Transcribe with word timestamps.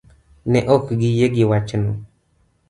Ne 0.51 0.59
ok 0.75 0.85
giyie 0.99 1.27
gi 1.35 1.43
wachno. 1.49 1.91